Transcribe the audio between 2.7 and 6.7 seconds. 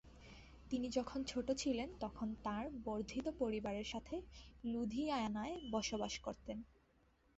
বর্ধিত পরিবারের সাথে লুধিয়ানায় বসবাস করতেন।